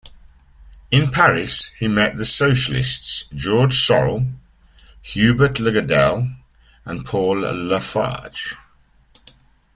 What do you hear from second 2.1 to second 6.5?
the socialists Georges Sorel, Hubert Lagardelle